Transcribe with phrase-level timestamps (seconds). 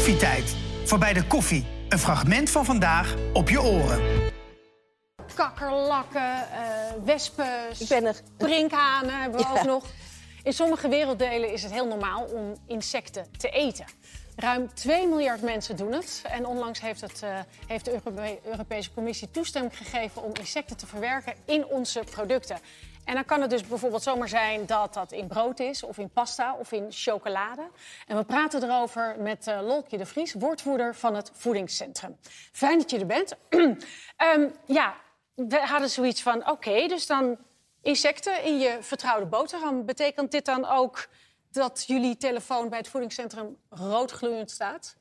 [0.00, 0.56] Koffietijd.
[0.84, 1.66] Voorbij de koffie.
[1.88, 4.00] Een fragment van vandaag op je oren.
[5.34, 7.46] kakkerlakken, eh, wespen,
[7.78, 8.14] Ik ben er.
[8.38, 9.58] sprinkhanen hebben we Ja.
[9.58, 9.84] ook nog.
[10.42, 13.84] In sommige werelddelen is het heel normaal om insecten te eten.
[14.36, 16.22] Ruim 2 miljard mensen doen het.
[16.28, 20.86] En onlangs heeft, het, eh, heeft de Europe- Europese Commissie toestemming gegeven om insecten te
[20.86, 22.58] verwerken in onze producten.
[23.04, 26.10] En dan kan het dus bijvoorbeeld zomaar zijn dat dat in brood is, of in
[26.10, 27.68] pasta, of in chocolade.
[28.06, 32.16] En we praten erover met eh, Lolkje de Vries, woordvoerder van het Voedingscentrum.
[32.52, 33.36] Fijn dat je er bent.
[34.16, 34.94] Ehm, ja,
[35.34, 37.38] we hadden zoiets van, oké, dus dan
[37.82, 39.84] insecten in je vertrouwde boterham.
[39.84, 41.08] Betekent dit dan ook
[41.50, 44.96] dat jullie telefoon bij het voedingscentrum roodgloeiend staat?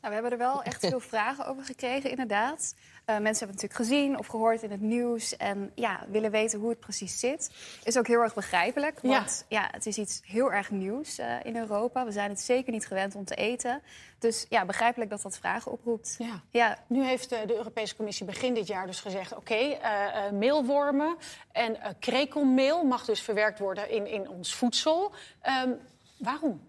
[0.00, 2.74] Nou, we hebben er wel echt veel vragen over gekregen, inderdaad.
[3.04, 5.36] Eh, mensen hebben het natuurlijk gezien of gehoord in het nieuws...
[5.36, 7.50] en ja, willen weten hoe het precies zit.
[7.84, 9.08] Is ook heel erg begrijpelijk, Ja.
[9.08, 9.68] want ja.
[9.70, 12.04] het is iets heel erg nieuws eh, in Europa.
[12.04, 13.82] We zijn het zeker niet gewend om te eten.
[14.18, 16.14] Dus ja, begrijpelijk dat dat vragen oproept.
[16.18, 16.40] Ja.
[16.50, 19.36] Ja, Nu heeft eh, de Europese Commissie begin dit jaar dus gezegd...
[19.36, 21.16] oké, eh, meelwormen
[21.52, 25.12] en krekelmeel mag dus verwerkt worden in, in ons voedsel.
[25.40, 25.70] Ehm,
[26.18, 26.60] waarom?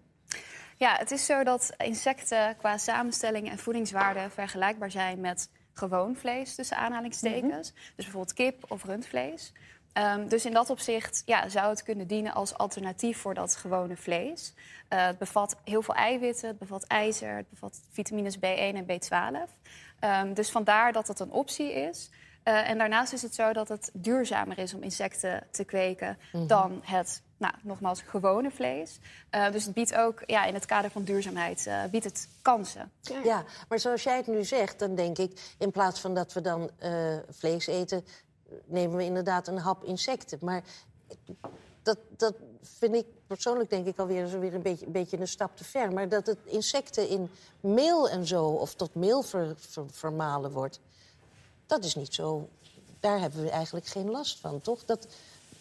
[0.78, 6.54] Ja, het is zo dat insecten qua samenstelling en voedingswaarde vergelijkbaar zijn met gewoon vlees,
[6.54, 7.72] tussen aanhalingstekens.
[7.72, 9.52] Dus bijvoorbeeld kip of rundvlees.
[9.92, 13.96] Ehm, dus in dat opzicht ja, zou het kunnen dienen als alternatief voor dat gewone
[13.96, 14.54] vlees.
[14.88, 19.50] Eh, het bevat heel veel eiwitten, het bevat ijzer, het bevat vitamines B1 en B12.
[19.98, 22.10] Ehm, dus vandaar dat het een optie is.
[22.48, 26.80] Eh, en daarnaast is het zo dat het duurzamer is om insecten te kweken dan
[26.84, 28.98] het, nou, nogmaals, gewone vlees.
[29.30, 32.92] Eh, dus het biedt ook, ja, in het kader van duurzaamheid, eh, biedt het kansen.
[33.24, 35.54] Ja, maar zoals jij het nu zegt, dan denk ik...
[35.58, 38.04] in plaats van dat we dan eh, vlees eten...
[38.64, 40.38] nemen we inderdaad een hap insecten.
[40.42, 40.62] Maar
[41.82, 45.28] dat, dat vind ik persoonlijk denk ik alweer zo weer een beetje, een beetje een
[45.28, 45.92] stap te ver.
[45.92, 48.44] Maar dat het insecten in meel en zo...
[48.44, 50.80] of tot meel ver- ver- vermalen wordt...
[51.68, 52.48] dat is niet zo...
[53.00, 54.84] Daar hebben we eigenlijk geen last van, toch?
[54.84, 55.06] Dat,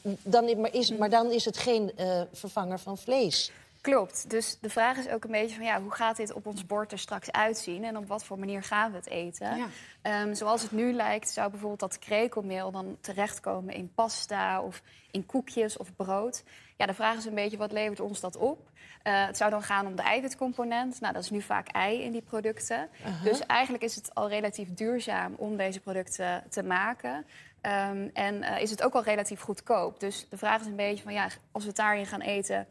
[0.02, 3.52] dan, maar, is, maar dan is het geen eh, vervanger van vlees.
[3.82, 4.30] Klopt.
[4.30, 6.92] Dus de vraag is ook een beetje van ja, hoe gaat dit op ons bord
[6.92, 9.58] er straks uitzien en op wat voor manier gaan we het eten?
[9.58, 9.68] Ja.
[10.02, 14.82] Ehm, zoals het nu lijkt, zou bijvoorbeeld dat krekelmeel dan terechtkomen in pasta of
[15.12, 16.44] in koekjes of brood.
[16.78, 18.70] Ja, de vraag is een beetje wat levert ons dat op?
[19.04, 21.00] Eh, het zou dan gaan om de eiwitcomponent.
[21.00, 22.90] Nou, dat is nu vaak ei in die producten.
[23.24, 27.26] Dus eigenlijk is het al relatief duurzaam om deze producten te maken.
[27.62, 30.00] Ehm, en eh, is het ook al relatief goedkoop.
[30.00, 32.68] Dus de vraag is een beetje van ja, als we het daarin gaan eten,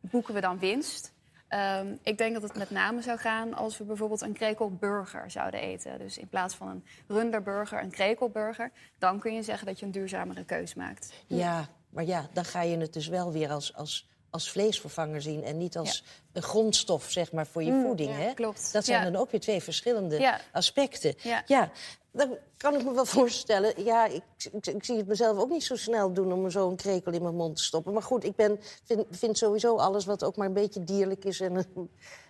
[0.00, 1.12] boeken we dan winst?
[1.48, 5.60] Ehm, ik denk dat het met name zou gaan als we bijvoorbeeld een krekelburger zouden
[5.60, 5.98] eten.
[5.98, 8.70] Dus in plaats van een runderburger, een krekelburger.
[8.98, 11.12] Dan kun je zeggen dat je een duurzamere keus maakt.
[11.26, 15.44] Ja, maar ja, dan ga je het dus wel weer als, als, als vleesvervanger zien...
[15.44, 18.10] en niet als een grondstof, zeg maar, voor je voeding.
[18.10, 18.34] ja, hè?
[18.34, 18.72] klopt.
[18.72, 19.10] Dat zijn Ja.
[19.10, 21.14] dan ook weer twee verschillende aspecten.
[21.46, 21.70] Ja.
[22.12, 23.84] dan kan ik me wel voorstellen...
[23.84, 27.12] Ja, ik, ik, ik zie het mezelf ook niet zo snel doen om zo'n krekel
[27.12, 27.92] in mijn mond te stoppen.
[27.92, 31.40] Maar goed, ik ben, vind, vind sowieso alles wat ook maar een beetje dierlijk is...
[31.40, 31.66] en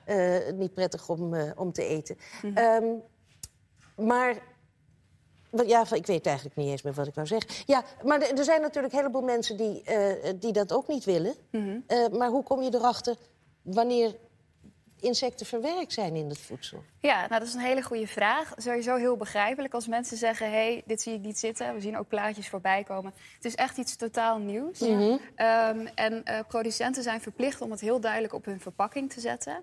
[0.05, 2.17] eh, niet prettig om, eh, om te eten.
[2.43, 2.57] Mhm.
[2.57, 2.85] Ehm,
[3.97, 4.43] maar
[5.67, 7.51] Ja, ik weet eigenlijk niet eens meer wat ik wou zeggen.
[7.67, 11.35] Ja, maar er zijn natuurlijk een heleboel mensen die, eh, die dat ook niet willen.
[11.51, 11.79] Mhm.
[11.87, 13.17] Eh, maar hoe kom je erachter
[13.63, 14.17] wanneer
[15.01, 16.85] insecten verwerkt zijn in het voedsel?
[17.01, 18.53] Ja, nou, dat is een hele goede vraag.
[18.57, 20.47] Sowieso heel begrijpelijk als mensen zeggen...
[20.47, 21.75] hé, hey, dit zie ik niet zitten.
[21.75, 23.13] We zien ook plaatjes voorbij komen.
[23.35, 24.81] Het is echt iets totaal nieuws.
[24.81, 29.63] Ehm, en eh, producenten zijn verplicht om het heel duidelijk op hun verpakking te zetten.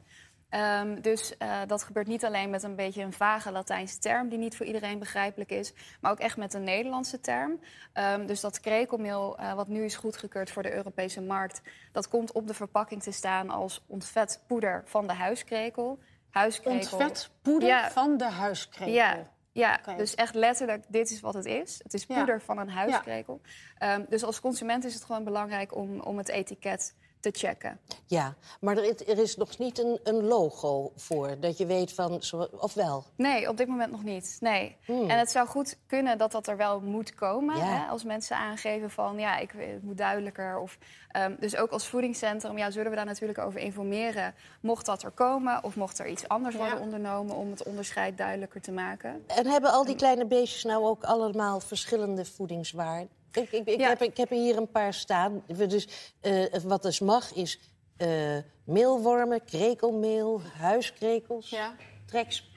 [0.50, 4.30] Ehm, dus eh, dat gebeurt niet alleen met een beetje een vage Latijnse term...
[4.30, 7.59] die niet voor iedereen begrijpelijk is, maar ook echt met een Nederlandse term.
[7.94, 11.62] Ehm, dus dat krekelmeel, eh, wat nu is goedgekeurd voor de Europese markt...
[11.91, 16.00] dat komt op de verpakking te staan als ontvet poeder van de huiskrekel.
[16.30, 16.97] Huiskrekel.
[16.97, 17.91] Ontvet poeder Ja.
[17.91, 18.94] van de huiskrekel.
[18.94, 19.18] Ja,
[19.52, 21.79] ja dus echt letterlijk, dit is wat het is.
[21.84, 22.16] Het is Ja.
[22.16, 23.41] poeder van een huiskrekel.
[23.78, 27.79] Ehm, dus als consument is het gewoon belangrijk om, om het etiket te checken.
[28.05, 31.93] Ja, maar er is, er is nog niet een, een logo voor, dat je weet
[31.93, 32.22] van...
[32.59, 33.03] Of wel?
[33.16, 34.37] Nee, op dit moment nog niet.
[34.40, 34.78] Nee.
[34.85, 35.09] Hmm.
[35.09, 37.58] En het zou goed kunnen dat dat er wel moet komen.
[37.58, 37.64] Ja.
[37.64, 40.59] Hè, als mensen aangeven van ja, ik, het moet duidelijker.
[40.59, 40.78] Of,
[41.11, 44.34] ehm, dus ook als voedingscentrum ja, zullen we daar natuurlijk over informeren.
[44.61, 46.61] Mocht dat er komen of mocht er iets anders Ja.
[46.61, 49.23] worden ondernomen om het onderscheid duidelijker te maken.
[49.28, 53.16] En hebben al die kleine beestjes nou ook allemaal verschillende voedingswaarden?
[53.37, 53.87] Ik, ik, ik, Ja.
[53.87, 55.43] heb, ik heb er hier een paar staan.
[55.67, 55.87] Dus,
[56.22, 57.59] eh, wat dus mag is
[57.97, 61.75] eh, meelwormen, krekelmeel, huiskrekels, Ja.
[62.05, 62.49] treks.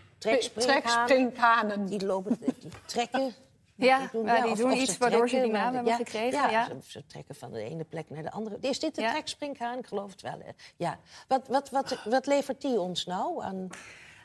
[1.89, 3.33] Die lopen, die trekken.
[3.75, 6.65] Ja, ja, die of- doen of iets waardoor ze die naam hebben gekregen, ja.
[6.67, 8.57] Ze, ze trekken van de ene plek naar de andere.
[8.61, 9.11] Is dit de Ja.
[9.11, 9.79] treksprinkhaan?
[9.79, 10.39] Ik geloof het wel.
[10.45, 10.51] hè.
[10.77, 10.99] Ja.
[11.29, 13.69] Wat, wat, wat, wat levert die ons nou aan?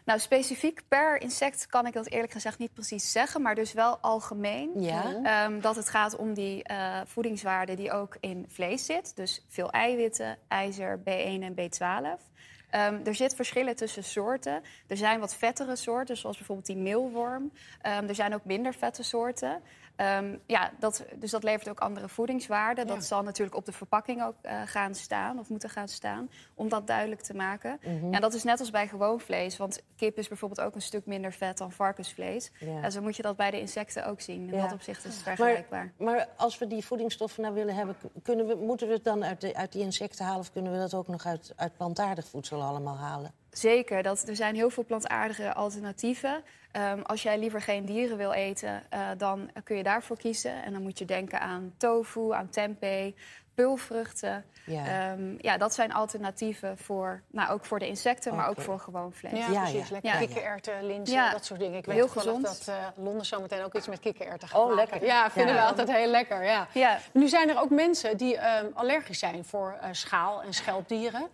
[0.05, 3.97] Nou, specifiek per insect kan ik dat eerlijk gezegd niet precies zeggen, maar dus wel
[3.97, 4.71] algemeen.
[4.81, 5.21] Ja.
[5.23, 9.15] Ehm, dat het gaat om die eh, voedingswaarde die ook in vlees zit.
[9.15, 12.33] Dus veel eiwitten, ijzer, B1 en B12.
[12.69, 14.61] Ehm, er zit verschillen tussen soorten.
[14.87, 17.51] Er zijn wat vettere soorten, zoals bijvoorbeeld die meelworm.
[17.81, 19.61] Ehm, er zijn ook minder vette soorten.
[19.95, 22.87] Ehm, ja, dat, dus dat levert ook andere voedingswaarden.
[22.87, 26.69] Dat zal natuurlijk op de verpakking ook eh, gaan staan of moeten gaan staan, om
[26.69, 27.79] dat duidelijk te maken.
[27.83, 28.13] Mhm.
[28.13, 31.05] En dat is net als bij gewoon vlees, want kip is bijvoorbeeld ook een stuk
[31.05, 32.51] minder vet dan varkensvlees.
[32.59, 32.81] Ja.
[32.81, 34.47] En zo moet je dat bij de insecten ook zien.
[34.47, 34.61] In Ja.
[34.61, 35.93] dat opzicht is het vergelijkbaar.
[35.97, 39.41] Maar als we die voedingsstoffen nou willen hebben, kunnen we, moeten we het dan uit,
[39.41, 42.61] de, uit die insecten halen of kunnen we dat ook nog uit, uit plantaardig voedsel
[42.61, 43.31] allemaal halen?
[43.57, 46.43] Zeker, dat, er zijn heel veel plantaardige alternatieven.
[46.71, 50.63] Ehm, als jij liever geen dieren wil eten, eh, dan kun je daarvoor kiezen.
[50.63, 53.13] En dan moet je denken aan tofu, aan tempeh,
[53.53, 54.45] pulvruchten.
[54.65, 54.85] Ja.
[55.11, 59.13] Ehm, ja, dat zijn alternatieven voor, nou, ook voor de insecten, maar ook voor gewoon
[59.13, 59.31] vlees.
[59.39, 59.87] Ja, Ja, precies.
[59.87, 59.93] ja.
[59.93, 60.17] Lekker Ja.
[60.17, 61.31] kikkererwten, linzen, Ja.
[61.31, 61.77] dat soort dingen.
[61.77, 62.43] Ik weet Heel gezond.
[62.43, 64.75] dat eh, Londen zometeen ook iets met kikkererwten gaat Oh, maken.
[64.91, 65.07] lekker.
[65.07, 65.61] Ja, vinden Ja.
[65.61, 66.67] we altijd heel lekker, ja.
[66.73, 66.99] Ja.
[67.13, 71.27] Nu zijn er ook mensen die ehm, allergisch zijn voor eh, schaal- en schelpdieren.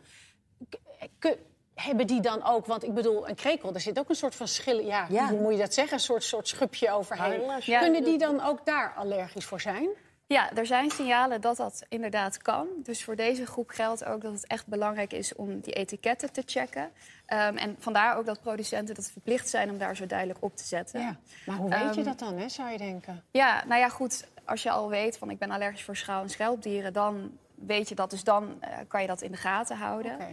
[1.20, 1.38] K-
[1.82, 4.48] hebben die dan ook, want ik bedoel, een krekel, daar zit ook een soort van
[4.48, 5.30] schil, ja, Ja.
[5.30, 5.94] hoe moet je dat zeggen?
[5.94, 7.42] Een soort, soort schubje overheen.
[7.60, 7.80] Ja.
[7.80, 9.88] Kunnen die dan ook daar allergisch voor zijn?
[10.28, 12.68] Ja, er zijn signalen dat dat inderdaad kan.
[12.84, 16.44] Dus voor deze groep geldt ook dat het echt belangrijk is om die etiketten te
[16.46, 16.92] checken.
[17.26, 20.64] Ehm, en vandaar ook dat producenten dat verplicht zijn om daar zo duidelijk op te
[20.68, 21.00] zetten.
[21.02, 21.18] Ja.
[21.46, 23.24] Maar hoe weet je Ehm, dat dan, hè, zou je denken?
[23.32, 24.28] Ja, nou ja, goed.
[24.46, 27.96] Als je al weet van ik ben allergisch voor schaal- en schelpdieren, dan weet je
[27.96, 28.10] dat.
[28.10, 30.14] Dus dan eh, kan je dat in de gaten houden.
[30.14, 30.28] Oké.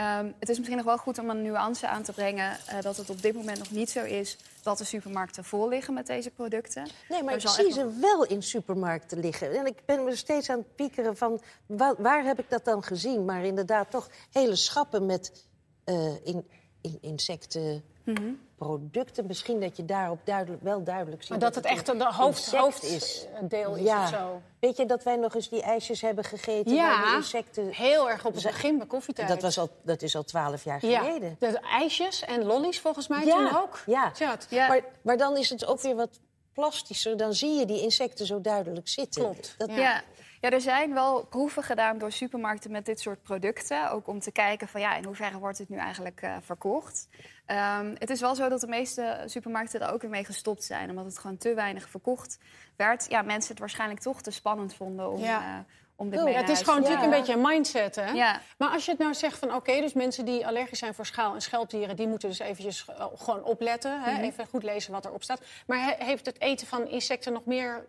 [0.00, 2.96] Ehm, het is misschien nog wel goed om een nuance aan te brengen eh, dat
[2.96, 6.30] het op dit moment nog niet zo is dat de supermarkten vol liggen met deze
[6.30, 6.86] producten.
[7.08, 9.58] Nee, maar Er ik zie echt ze wel in supermarkten liggen.
[9.58, 12.82] En ik ben me steeds aan het piekeren van wa- waar heb ik dat dan
[12.82, 13.24] gezien?
[13.24, 15.44] Maar inderdaad toch hele schappen met
[15.84, 16.48] eh, in,
[16.80, 19.26] in insectenproducten.
[19.26, 22.38] Misschien dat je daarop duidelijk, wel duidelijk ziet Maar dat het echt een de hoofd,
[22.38, 24.02] insect hoofddeel is Ja.
[24.02, 24.40] of zo.
[24.60, 27.68] Weet je dat wij nog eens die ijsjes hebben gegeten Ja, insecten...
[27.68, 29.28] heel erg op het begin bij koffietijd.
[29.28, 31.36] Dat, was al, dat is al twaalf jaar ja, geleden.
[31.38, 33.82] de ijsjes en lollies volgens mij Ja, toen ook.
[33.86, 34.12] ja.
[34.48, 34.68] Ja.
[34.68, 36.20] Maar, maar dan is het ook weer wat
[36.52, 37.16] plastischer.
[37.16, 39.22] Dan zie je die insecten zo duidelijk zitten.
[39.22, 40.02] Klopt, Dat, ja.
[40.40, 40.50] Ja.
[40.50, 43.90] er zijn wel proeven gedaan door supermarkten met dit soort producten.
[43.90, 47.08] Ook om te kijken van ja, in hoeverre wordt het nu eigenlijk eh, verkocht.
[47.46, 50.90] Ehm, het is wel zo dat de meeste supermarkten er ook weer mee gestopt zijn.
[50.90, 52.38] Omdat het gewoon te weinig verkocht
[52.76, 53.06] werd.
[53.08, 55.40] Ja, mensen het waarschijnlijk toch te spannend vonden om, Ja.
[55.58, 58.12] eh, om dit Oh, mee Het is gewoon natuurlijk een beetje een mindset, hè?
[58.58, 61.34] Maar als je het nou zegt van, oké, dus mensen die allergisch zijn voor schaal-
[61.34, 61.96] en schelpdieren...
[61.96, 64.22] die moeten dus eventjes eh, gewoon opletten, hè?
[64.22, 65.40] even goed lezen wat erop staat.
[65.66, 67.84] Maar he- heeft het eten van insecten nog meer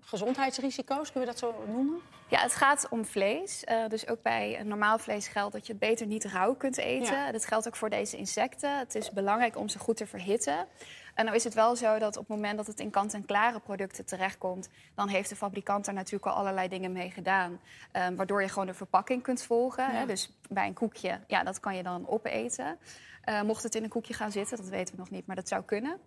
[0.00, 1.12] gezondheidsrisico's?
[1.12, 2.00] Kunnen we dat zo noemen?
[2.28, 3.64] Ja, het gaat om vlees.
[3.64, 7.16] Eh, dus ook bij normaal vlees geldt dat je het beter niet rauw kunt eten.
[7.16, 7.32] Ja.
[7.32, 8.78] Dat geldt ook voor deze insecten.
[8.78, 10.66] Het is belangrijk om ze goed te verhitten.
[11.16, 14.04] En nou is het wel zo dat op het moment dat het in kant-en-klare producten
[14.06, 14.68] terechtkomt...
[14.94, 17.60] dan heeft de fabrikant er natuurlijk al allerlei dingen mee gedaan.
[17.92, 19.90] eh, waardoor je gewoon de verpakking kunt volgen.
[19.90, 20.06] Hè?
[20.06, 22.78] Dus bij een koekje, ja, dat kan je dan opeten.
[23.22, 25.48] Eh, mocht het in een koekje gaan zitten, dat weten we nog niet, maar dat
[25.48, 25.98] zou kunnen.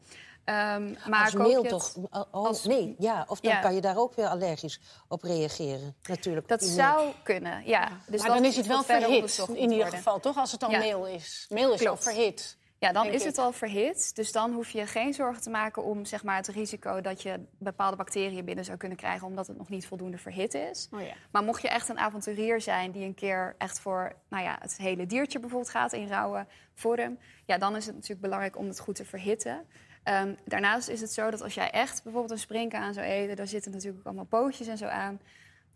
[0.43, 1.95] Ehm, maar als meel het- toch?
[2.11, 3.25] Oh, als- Nee, ja.
[3.27, 3.59] Of dan Ja.
[3.59, 5.95] kan je daar ook weer allergisch op reageren.
[6.07, 6.47] Natuurlijk.
[6.47, 7.89] Dat zou kunnen, ja.
[8.07, 10.37] Dus maar dan is het wel verhit, in ieder geval, toch?
[10.37, 10.79] Als het dan Ja.
[10.79, 11.45] meel is.
[11.49, 12.03] Meel is al Klopt.
[12.03, 12.57] verhit.
[12.79, 14.15] Ja, dan is het al verhit.
[14.15, 17.39] Dus dan hoef je geen zorgen te maken om zeg maar, het risico dat je
[17.57, 20.87] bepaalde bacteriën binnen zou kunnen krijgen omdat het nog niet voldoende verhit is.
[20.91, 21.13] Oh ja.
[21.31, 24.77] Maar mocht je echt een avonturier zijn die een keer echt voor nou ja, het
[24.77, 28.79] hele diertje bijvoorbeeld gaat in rauwe vorm, ja, dan is het natuurlijk belangrijk om het
[28.79, 29.65] goed te verhitten.
[30.03, 33.47] Ehm, daarnaast is het zo dat als jij echt bijvoorbeeld een springkaan zou eten, daar
[33.47, 35.19] zitten natuurlijk ook allemaal pootjes en zo aan.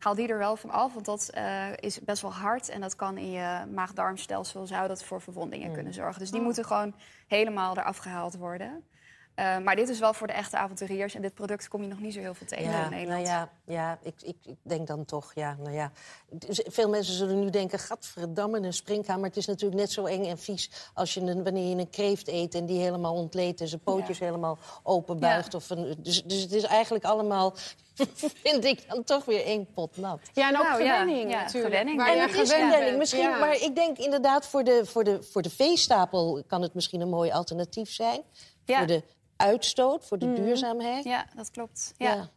[0.03, 2.69] Haal die er wel van af, want dat eh, is best wel hard.
[2.69, 6.19] En dat kan in je maag-darmstelsel zou dat voor verwondingen kunnen zorgen.
[6.19, 6.95] Dus die moeten gewoon
[7.27, 8.83] helemaal eraf gehaald worden.
[9.35, 11.15] Eh, maar dit is wel voor de echte avonturiers.
[11.15, 13.27] En dit product kom je nog niet zo heel veel tegen in Ja, nou Nederland.
[13.27, 15.91] ja, ja ik, ik, ik denk dan toch, ja, nou ja.
[16.29, 19.19] Dus Veel mensen zullen nu denken, gadverdamme, een springhaan.
[19.19, 21.89] Maar het is natuurlijk net zo eng en vies als je een, wanneer je een
[21.89, 22.55] kreeft eet...
[22.55, 25.51] en die helemaal ontleedt en zijn pootjes helemaal openbuigt.
[25.51, 25.57] Ja.
[25.57, 27.53] Of een, dus, dus het is eigenlijk allemaal,
[28.43, 30.19] vind ik dan toch weer één pot nat.
[30.33, 31.65] Ja, en ook Nou, gewenning Ja, natuurlijk.
[31.73, 31.97] gewenning.
[31.97, 32.97] Waar En het is gewenning.
[32.97, 33.37] Misschien, Ja.
[33.37, 37.09] Maar ik denk inderdaad, voor de, voor, de, voor de veestapel kan het misschien een
[37.09, 38.21] mooi alternatief zijn.
[38.65, 38.77] Ja.
[38.77, 39.03] Voor de
[39.43, 41.03] uitstoot, voor de duurzaamheid.
[41.03, 41.93] Ja, dat klopt.
[41.97, 42.29] Ja.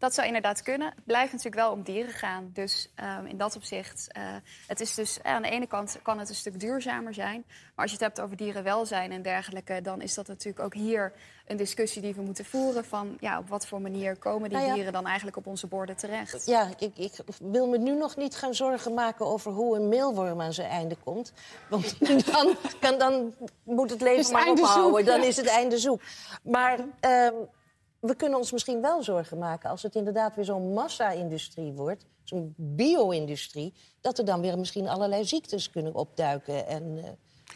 [0.00, 0.88] Dat zou inderdaad kunnen.
[0.94, 2.50] Het blijft natuurlijk wel om dieren gaan.
[2.52, 4.22] Dus ehm, in dat opzicht, uh,
[4.66, 7.44] het is dus aan de ene kant kan het een stuk duurzamer zijn.
[7.46, 11.12] Maar als je het hebt over dierenwelzijn en dergelijke, dan is dat natuurlijk ook hier
[11.46, 12.84] een discussie die we moeten voeren.
[12.84, 14.74] Van ja, op wat voor manier komen die Nou ja.
[14.74, 16.46] dieren dan eigenlijk op onze borden terecht?
[16.46, 20.40] Ja, ik, ik wil me nu nog niet gaan zorgen maken over hoe een meelworm
[20.40, 21.32] aan zijn einde komt.
[21.68, 25.04] Want dan, kan, dan moet het leven maar ophouden.
[25.04, 26.00] Dan is het einde zoek.
[26.42, 27.34] Maar ehm,
[28.00, 32.04] we kunnen ons misschien wel zorgen maken als het inderdaad weer zo'n massa-industrie wordt.
[32.24, 33.74] Zo'n bio-industrie.
[34.00, 36.66] Dat er dan weer misschien allerlei ziektes kunnen opduiken.
[36.66, 37.10] En eh,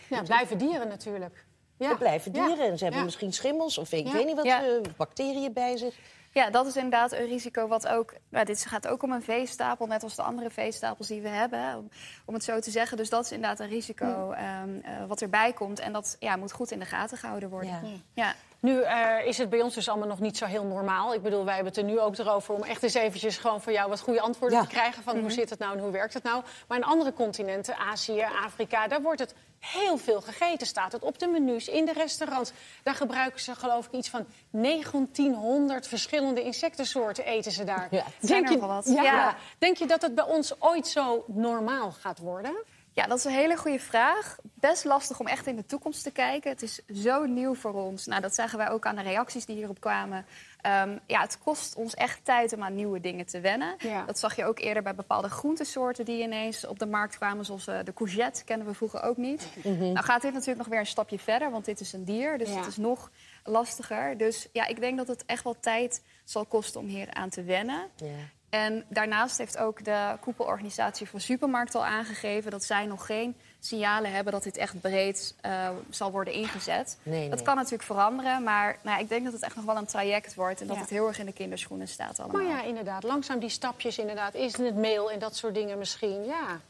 [0.08, 1.46] Ja, blijven dieren natuurlijk.
[1.76, 1.90] Ja.
[1.90, 2.46] er blijven Ja.
[2.46, 2.66] dieren.
[2.66, 3.06] En ze hebben Ja.
[3.06, 4.12] misschien schimmels of ik Ja.
[4.12, 4.62] weet niet wat, Ja.
[4.64, 5.98] eh, bacteriën bij zich.
[6.32, 8.14] Ja, dat is inderdaad een risico wat ook...
[8.28, 11.76] Nou, dit gaat ook om een veestapel, net als de andere veestapels die we hebben.
[11.76, 11.88] Om,
[12.24, 12.96] om het zo te zeggen.
[12.96, 15.78] Dus dat is inderdaad een risico ehm, eh, wat erbij komt.
[15.80, 17.70] En dat ja, moet goed in de gaten gehouden worden.
[17.70, 17.80] Ja.
[18.14, 18.34] Ja.
[18.64, 21.14] Nu eh, is het bij ons dus allemaal nog niet zo heel normaal.
[21.14, 23.72] Ik bedoel, wij hebben het er nu ook erover om echt eens eventjes gewoon van
[23.72, 24.64] jou wat goede antwoorden Ja.
[24.64, 26.42] te krijgen van hoe zit het nou en hoe werkt het nou.
[26.68, 30.66] Maar in andere continenten, Azië, Afrika, daar wordt het heel veel gegeten.
[30.66, 32.52] Staat het op de menus, in de restaurants.
[32.82, 37.88] Daar gebruiken ze geloof ik iets van 1900 verschillende insectensoorten eten ze daar.
[37.90, 38.04] Ja.
[38.20, 38.86] Zijn er je, wel wat.
[38.86, 39.36] Ja, Ja.
[39.58, 42.54] Denk je dat het bij ons ooit zo normaal gaat worden?
[42.94, 44.36] Ja, dat is een hele goede vraag.
[44.42, 46.50] Best lastig om echt in de toekomst te kijken.
[46.50, 48.06] Het is zo nieuw voor ons.
[48.06, 50.26] Nou, dat zagen wij ook aan de reacties die hierop kwamen.
[50.60, 53.74] Ehm, ja, het kost ons echt tijd om aan nieuwe dingen te wennen.
[53.78, 54.04] Ja.
[54.04, 57.44] Dat zag je ook eerder bij bepaalde groentesoorten die ineens op de markt kwamen.
[57.44, 59.48] Zoals eh, de courgette, kennen we vroeger ook niet.
[59.64, 62.38] Nou gaat dit natuurlijk nog weer een stapje verder, want dit is een dier.
[62.38, 62.56] Dus Ja.
[62.56, 63.10] het is nog
[63.44, 64.16] lastiger.
[64.18, 67.42] Dus ja, ik denk dat het echt wel tijd zal kosten om hier aan te
[67.42, 67.88] wennen.
[67.96, 68.06] Ja.
[68.54, 74.12] En daarnaast heeft ook de koepelorganisatie voor supermarkten al aangegeven dat zij nog geen signalen
[74.12, 76.98] hebben dat dit echt breed eh, zal worden ingezet.
[77.02, 79.76] Nee, Dat kan natuurlijk veranderen, maar nou, ja, ik denk dat het echt nog wel
[79.76, 80.82] een traject wordt en dat Ja.
[80.82, 82.42] het heel erg in de kinderschoenen staat allemaal.
[82.42, 84.34] Maar ja, inderdaad, langzaam die stapjes inderdaad.
[84.34, 86.60] Is het mail en dat soort dingen misschien, ja.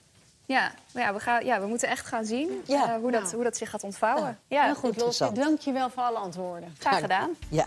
[0.47, 2.95] Ja, ja, we, gaan, ja, we moeten echt gaan zien Ja.
[2.95, 4.39] eh, hoe, dat, hoe dat zich gaat ontvouwen.
[4.47, 4.57] Ja.
[4.59, 5.37] Ja, Heel goed.
[5.37, 6.75] Dank je wel voor alle antwoorden.
[6.79, 7.31] graag gedaan.
[7.49, 7.65] Ja.